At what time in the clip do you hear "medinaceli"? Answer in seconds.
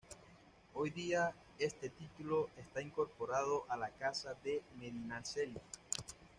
4.79-5.59